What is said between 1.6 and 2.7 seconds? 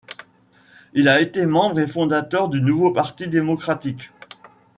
et fondateur du